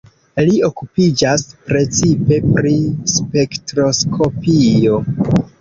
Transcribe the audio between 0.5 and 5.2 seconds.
okupiĝas precipe pri spektroskopio.